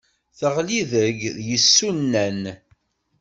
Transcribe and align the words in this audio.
Teɣli 0.39 0.77
deg 0.91 1.19
yisunan. 1.47 2.41